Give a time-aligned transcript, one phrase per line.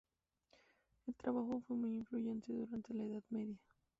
[1.05, 3.59] El trabajo fue muy influyente durante la Edad Media.